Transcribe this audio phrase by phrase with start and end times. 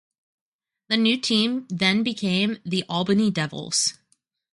[0.87, 3.99] The new team then became the Albany Devils.